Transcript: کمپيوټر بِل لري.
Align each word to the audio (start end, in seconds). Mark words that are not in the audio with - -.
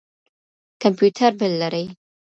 کمپيوټر 0.81 1.31
بِل 1.39 1.51
لري. 1.61 1.85